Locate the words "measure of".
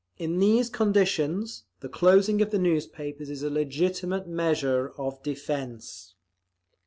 4.27-5.21